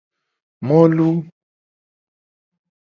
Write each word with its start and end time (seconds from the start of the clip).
Molu. 0.67 1.07